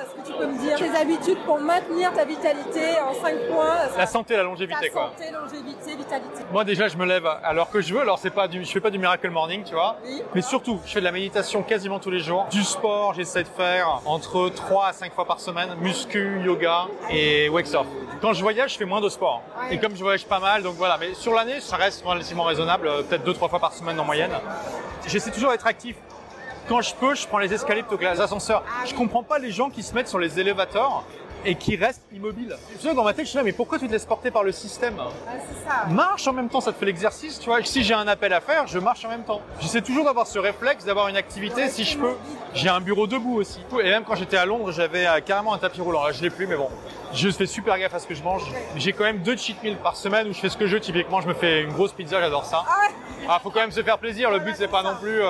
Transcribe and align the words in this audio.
Est-ce 0.00 0.14
que 0.22 0.26
tu 0.26 0.32
peux 0.32 0.46
me 0.46 0.58
dire 0.58 0.78
tes 0.78 0.96
habitudes 0.96 1.38
pour 1.44 1.58
maintenir 1.60 2.12
ta 2.12 2.24
vitalité 2.24 2.80
en 3.06 3.12
5 3.14 3.34
points 3.50 3.76
La 3.98 4.06
santé, 4.06 4.36
la 4.36 4.42
longévité, 4.44 4.86
Ta 4.86 4.90
quoi. 4.90 5.12
santé, 5.16 5.30
longévité, 5.30 5.96
vitalité. 5.96 6.42
Moi 6.52 6.64
déjà 6.64 6.88
je 6.88 6.96
me 6.96 7.04
lève 7.04 7.26
à 7.26 7.52
l'heure 7.52 7.70
que 7.70 7.80
je 7.80 7.92
veux, 7.94 8.00
alors 8.00 8.18
c'est 8.18 8.30
pas 8.30 8.48
du, 8.48 8.64
je 8.64 8.70
fais 8.70 8.80
pas 8.80 8.90
du 8.90 8.98
miracle 8.98 9.28
morning, 9.30 9.62
tu 9.64 9.74
vois. 9.74 9.96
Oui. 10.04 10.22
Mais 10.34 10.42
surtout, 10.42 10.80
je 10.86 10.92
fais 10.92 11.00
de 11.00 11.04
la 11.04 11.12
méditation 11.12 11.62
quasiment 11.62 11.98
tous 11.98 12.10
les 12.10 12.20
jours. 12.20 12.46
Du 12.50 12.62
sport, 12.64 13.14
j'essaie 13.14 13.42
de 13.42 13.48
faire 13.48 14.00
entre 14.06 14.48
3 14.48 14.86
à 14.86 14.92
5 14.92 15.12
fois 15.12 15.24
par 15.26 15.40
semaine, 15.40 15.74
muscu, 15.80 16.40
yoga 16.42 16.86
et 17.10 17.48
wake 17.50 17.66
surf. 17.66 17.86
Quand 18.22 18.32
je 18.32 18.40
voyage, 18.42 18.72
je 18.72 18.78
fais 18.78 18.84
moins 18.84 19.00
de 19.00 19.08
sport. 19.08 19.42
Ouais. 19.68 19.74
Et 19.74 19.78
comme 19.78 19.94
je 19.96 20.02
voyage 20.02 20.26
pas 20.26 20.40
mal, 20.40 20.62
donc 20.62 20.74
voilà. 20.76 20.96
Mais 20.98 21.14
sur 21.14 21.34
l'année, 21.34 21.60
ça 21.60 21.76
reste 21.76 22.04
relativement 22.04 22.44
raisonnable, 22.44 22.88
euh, 22.88 23.02
peut-être 23.02 23.24
2-3 23.24 23.48
fois 23.48 23.58
par 23.58 23.72
semaine 23.72 23.98
en 24.00 24.04
moyenne. 24.04 24.32
J'essaie 25.06 25.30
toujours 25.30 25.50
d'être 25.50 25.66
actif. 25.66 25.96
Quand 26.70 26.82
je 26.82 26.94
peux, 26.94 27.16
je 27.16 27.26
prends 27.26 27.40
les 27.40 27.52
escaliers 27.52 27.82
plutôt 27.82 27.96
que 27.96 28.04
les 28.04 28.20
ascenseurs. 28.20 28.62
Je 28.86 28.94
comprends 28.94 29.24
pas 29.24 29.40
les 29.40 29.50
gens 29.50 29.70
qui 29.70 29.82
se 29.82 29.92
mettent 29.92 30.06
sur 30.06 30.20
les 30.20 30.38
élévateurs 30.38 31.02
et 31.44 31.54
qui 31.54 31.76
restent 31.76 32.02
immobiles. 32.12 32.56
Tu 32.80 32.88
sais, 32.88 32.94
dans 32.94 33.04
ma 33.04 33.12
tête, 33.12 33.24
je 33.24 33.30
suis 33.30 33.36
là, 33.38 33.42
mais 33.44 33.52
pourquoi 33.52 33.78
tu 33.78 33.86
te 33.86 33.92
laisses 33.92 34.04
porter 34.06 34.30
par 34.30 34.42
le 34.42 34.52
système 34.52 34.94
Ah, 34.98 35.08
ça. 35.66 35.86
marche 35.88 36.26
en 36.28 36.32
même 36.32 36.48
temps, 36.48 36.60
ça 36.60 36.72
te 36.72 36.78
fait 36.78 36.86
l'exercice, 36.86 37.38
tu 37.38 37.46
vois. 37.46 37.62
Si 37.64 37.82
j'ai 37.82 37.94
un 37.94 38.06
appel 38.08 38.32
à 38.32 38.40
faire, 38.40 38.66
je 38.66 38.78
marche 38.78 39.04
en 39.04 39.08
même 39.08 39.24
temps. 39.24 39.40
J'essaie 39.60 39.82
toujours 39.82 40.04
d'avoir 40.04 40.26
ce 40.26 40.38
réflexe, 40.38 40.84
d'avoir 40.84 41.08
une 41.08 41.16
activité 41.16 41.68
si 41.68 41.84
je 41.84 41.98
peux. 41.98 42.14
J'ai 42.54 42.68
un 42.68 42.80
bureau 42.80 43.06
debout 43.06 43.36
aussi. 43.36 43.60
Et 43.80 43.90
même 43.90 44.04
quand 44.04 44.14
j'étais 44.16 44.36
à 44.36 44.44
Londres, 44.46 44.72
j'avais 44.72 45.06
euh, 45.06 45.20
carrément 45.20 45.54
un 45.54 45.58
tapis 45.58 45.80
roulant. 45.80 46.04
Là, 46.04 46.12
je 46.12 46.22
l'ai 46.22 46.30
plus, 46.30 46.46
mais 46.46 46.56
bon. 46.56 46.68
Je 47.12 47.28
fais 47.30 47.46
super 47.46 47.76
gaffe 47.78 47.94
à 47.94 47.98
ce 47.98 48.06
que 48.06 48.14
je 48.14 48.22
mange. 48.22 48.42
J'ai 48.76 48.92
quand 48.92 49.02
même 49.04 49.18
deux 49.18 49.36
cheat 49.36 49.60
meals 49.64 49.76
par 49.78 49.96
semaine 49.96 50.28
où 50.28 50.32
je 50.32 50.38
fais 50.38 50.48
ce 50.48 50.56
que 50.56 50.66
je 50.66 50.74
veux. 50.74 50.80
Typiquement, 50.80 51.20
je 51.20 51.26
me 51.28 51.34
fais 51.34 51.62
une 51.62 51.72
grosse 51.72 51.92
pizza, 51.92 52.20
j'adore 52.20 52.44
ça. 52.44 52.64
Ah 52.68 52.72
ouais 52.82 52.94
Ah, 53.28 53.40
faut 53.42 53.50
quand 53.50 53.58
même 53.60 53.72
se 53.72 53.82
faire 53.82 53.98
plaisir. 53.98 54.30
Le 54.30 54.38
but, 54.38 54.54
c'est 54.56 54.68
pas 54.68 54.82
non 54.84 54.94
plus. 55.00 55.20
euh, 55.22 55.28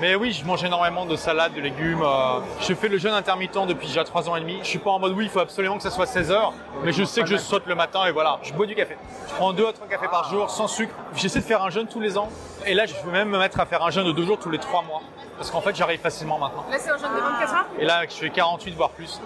mais 0.00 0.14
oui, 0.14 0.32
je 0.32 0.44
mange 0.46 0.64
énormément 0.64 1.04
de 1.04 1.16
salades, 1.16 1.52
de 1.54 1.60
légumes. 1.60 2.02
euh, 2.02 2.40
Je 2.60 2.72
fais 2.74 2.88
le 2.88 2.96
jeûne 2.98 3.12
intermittent 3.12 3.58
depuis 3.68 3.86
déjà 3.88 4.02
3 4.04 4.28
ans 4.30 4.36
et 4.36 4.40
demi. 4.40 4.58
Je 4.62 4.68
suis 4.68 4.78
pas 4.78 4.90
en 4.90 4.98
mode 4.98 5.12
oui, 5.12 5.23
il 5.24 5.30
faut 5.30 5.40
absolument 5.40 5.76
que 5.76 5.82
ça 5.82 5.90
soit 5.90 6.06
16 6.06 6.30
heures. 6.30 6.52
Mais 6.84 6.92
je 6.92 7.02
sais 7.04 7.22
que 7.22 7.28
je 7.28 7.36
saute 7.36 7.66
le 7.66 7.74
matin 7.74 8.04
et 8.06 8.12
voilà. 8.12 8.38
Je 8.42 8.52
bois 8.52 8.66
du 8.66 8.74
café. 8.74 8.96
Je 9.28 9.34
prends 9.34 9.52
2 9.52 9.66
à 9.66 9.72
3 9.72 9.88
cafés 9.88 10.08
par 10.08 10.30
jour, 10.30 10.50
sans 10.50 10.68
sucre. 10.68 10.94
J'essaie 11.16 11.40
de 11.40 11.44
faire 11.44 11.62
un 11.62 11.70
jeûne 11.70 11.86
tous 11.86 12.00
les 12.00 12.16
ans. 12.18 12.28
Et 12.66 12.74
là, 12.74 12.86
je 12.86 12.94
vais 12.94 13.12
même 13.12 13.28
me 13.28 13.38
mettre 13.38 13.58
à 13.58 13.66
faire 13.66 13.82
un 13.82 13.90
jeûne 13.90 14.06
de 14.06 14.12
2 14.12 14.24
jours 14.24 14.38
tous 14.38 14.50
les 14.50 14.58
3 14.58 14.82
mois. 14.82 15.02
Parce 15.36 15.50
qu'en 15.50 15.60
fait, 15.60 15.74
j'arrive 15.74 15.98
facilement 15.98 16.38
maintenant. 16.38 16.64
Là, 16.70 16.76
c'est 16.78 16.90
un 16.90 16.98
jeûne 16.98 17.10
de 17.14 17.20
24 17.20 17.54
heures 17.54 17.66
Et 17.78 17.84
là, 17.84 18.02
je 18.08 18.14
fais 18.14 18.30
48 18.30 18.74
voire 18.74 18.90
plus. 18.90 19.20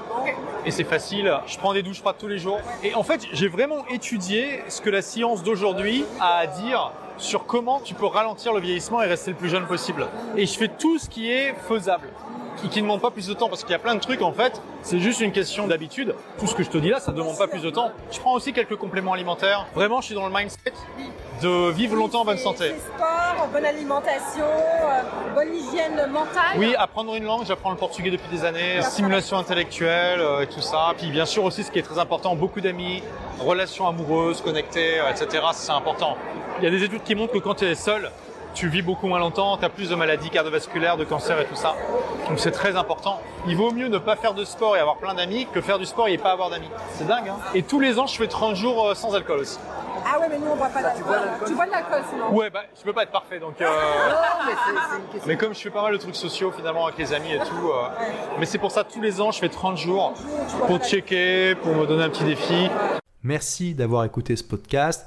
Et 0.64 0.70
c'est 0.70 0.84
facile. 0.84 1.38
Je 1.46 1.58
prends 1.58 1.74
des 1.74 1.82
douches 1.82 2.00
froides 2.00 2.16
tous 2.19 2.28
les 2.28 2.38
jours. 2.38 2.60
Et 2.82 2.94
en 2.94 3.02
fait, 3.02 3.26
j'ai 3.32 3.48
vraiment 3.48 3.84
étudié 3.88 4.62
ce 4.69 4.80
que 4.80 4.91
la 4.91 5.02
science 5.02 5.42
d'aujourd'hui 5.42 6.04
a 6.20 6.38
à 6.38 6.46
dire 6.46 6.92
sur 7.19 7.46
comment 7.46 7.80
tu 7.80 7.94
peux 7.94 8.06
ralentir 8.06 8.52
le 8.52 8.60
vieillissement 8.60 9.02
et 9.02 9.06
rester 9.06 9.32
le 9.32 9.36
plus 9.36 9.48
jeune 9.48 9.66
possible. 9.66 10.06
Et 10.36 10.46
je 10.46 10.56
fais 10.56 10.69
tout 10.69 10.98
ce 10.98 11.08
qui 11.08 11.30
est 11.30 11.54
faisable 11.69 12.08
qui 12.66 12.78
ne 12.78 12.82
demande 12.82 13.00
pas 13.00 13.10
plus 13.10 13.26
de 13.28 13.34
temps 13.34 13.48
parce 13.48 13.62
qu'il 13.62 13.70
y 13.70 13.74
a 13.74 13.78
plein 13.78 13.94
de 13.94 14.00
trucs 14.00 14.22
en 14.22 14.32
fait, 14.32 14.60
c'est 14.82 14.98
juste 14.98 15.20
une 15.20 15.32
question 15.32 15.66
d'habitude. 15.66 16.14
Tout 16.38 16.46
ce 16.46 16.54
que 16.54 16.62
je 16.62 16.70
te 16.70 16.78
dis 16.78 16.88
là, 16.88 16.98
ça 17.00 17.12
ne 17.12 17.16
demande 17.16 17.38
pas 17.38 17.46
plus 17.46 17.62
de 17.62 17.70
temps. 17.70 17.92
Je 18.10 18.18
prends 18.18 18.34
aussi 18.34 18.52
quelques 18.52 18.76
compléments 18.76 19.12
alimentaires. 19.12 19.66
Vraiment, 19.74 20.00
je 20.00 20.06
suis 20.06 20.14
dans 20.14 20.26
le 20.26 20.34
mindset 20.34 20.72
de 21.42 21.70
vivre 21.70 21.94
longtemps 21.94 22.22
en 22.22 22.24
bonne 22.24 22.38
santé. 22.38 22.74
Sport, 22.96 23.48
bonne 23.52 23.64
alimentation, 23.64 24.44
euh, 24.44 25.02
bonne 25.34 25.54
hygiène 25.54 26.10
mentale. 26.10 26.56
Oui, 26.56 26.74
apprendre 26.76 27.14
une 27.14 27.24
langue, 27.24 27.44
j'apprends 27.46 27.70
le 27.70 27.76
portugais 27.76 28.10
depuis 28.10 28.28
des 28.30 28.44
années, 28.44 28.82
stimulation 28.82 29.36
intellectuelle 29.36 30.20
euh, 30.20 30.42
et 30.42 30.46
tout 30.46 30.60
ça. 30.60 30.92
Puis 30.98 31.10
bien 31.10 31.26
sûr 31.26 31.44
aussi 31.44 31.62
ce 31.62 31.70
qui 31.70 31.78
est 31.78 31.82
très 31.82 31.98
important, 31.98 32.34
beaucoup 32.34 32.60
d'amis, 32.60 33.02
relations 33.38 33.86
amoureuses, 33.86 34.40
connectées, 34.40 35.00
euh, 35.00 35.10
etc. 35.10 35.44
C'est 35.52 35.72
important. 35.72 36.16
Il 36.58 36.64
y 36.64 36.66
a 36.66 36.70
des 36.70 36.82
études 36.82 37.04
qui 37.04 37.14
montrent 37.14 37.32
que 37.32 37.38
quand 37.38 37.54
tu 37.54 37.66
es 37.66 37.74
seul, 37.74 38.10
tu 38.54 38.68
vis 38.68 38.82
beaucoup 38.82 39.06
moins 39.06 39.18
longtemps, 39.18 39.56
tu 39.56 39.64
as 39.64 39.68
plus 39.68 39.91
de 39.91 39.94
maladies 39.94 40.30
cardiovasculaires, 40.30 40.96
de 40.96 41.04
cancer 41.04 41.41
et 41.41 41.44
tout 41.44 41.54
ça. 41.54 41.74
Donc 42.28 42.38
c'est 42.38 42.50
très 42.50 42.77
important. 42.77 43.20
Il 43.46 43.56
vaut 43.56 43.70
mieux 43.70 43.88
ne 43.88 43.98
pas 43.98 44.16
faire 44.16 44.34
de 44.34 44.44
sport 44.44 44.77
et 44.77 44.80
avoir 44.80 44.96
plein 44.96 45.14
d'amis 45.14 45.46
que 45.52 45.60
faire 45.60 45.78
du 45.78 45.86
sport 45.86 46.08
et 46.08 46.18
pas 46.18 46.32
avoir 46.32 46.50
d'amis. 46.50 46.69
C'est 46.94 47.06
dingue, 47.06 47.28
hein 47.28 47.36
Et 47.54 47.62
tous 47.62 47.80
les 47.80 47.98
ans, 47.98 48.06
je 48.06 48.16
fais 48.16 48.26
30 48.26 48.56
jours 48.56 48.88
euh, 48.88 48.94
sans 48.94 49.14
alcool 49.14 49.41
aussi. 49.41 49.58
Ah 50.10 50.19
ouais, 50.20 50.26
mais 50.30 50.38
nous, 50.38 50.46
on 50.50 50.56
boit 50.56 50.69
pas 50.69 50.82
d'alcool. 50.82 51.04
Tu 51.46 51.54
bois 51.54 51.66
de 51.66 51.70
l'alcool 51.70 52.02
sinon 52.10 52.30
Ouais, 52.34 52.50
bah, 52.50 52.62
je 52.76 52.82
peux 52.82 52.92
pas 52.92 53.03
être 53.03 53.12
parfait, 53.12 53.38
donc... 53.38 53.60
euh, 53.60 53.64
Non, 54.10 54.47
mais 54.47 54.53
c'est 54.53 54.72
c'est 54.91 54.97
une 54.97 55.03
question. 55.04 55.22
Mais 55.26 55.36
comme 55.36 55.54
je 55.54 55.60
fais 55.60 55.70
pas 55.70 55.82
mal 55.82 55.92
de 55.92 55.98
trucs 55.98 56.16
sociaux 56.16 56.50
finalement 56.50 56.86
avec 56.86 56.98
les 56.98 57.12
amis 57.12 57.32
et 57.32 57.38
tout, 57.41 57.69
euh, 57.70 57.88
mais 58.38 58.47
c'est 58.47 58.59
pour 58.59 58.70
ça 58.70 58.84
tous 58.84 59.00
les 59.00 59.20
ans 59.20 59.30
je 59.32 59.38
fais 59.38 59.48
30 59.48 59.76
jours 59.76 60.15
pour 60.66 60.78
checker, 60.78 61.54
pour 61.56 61.75
me 61.75 61.86
donner 61.86 62.04
un 62.04 62.10
petit 62.10 62.25
défi. 62.25 62.70
Merci 63.22 63.75
d'avoir 63.75 64.04
écouté 64.04 64.36
ce 64.36 64.44
podcast. 64.44 65.06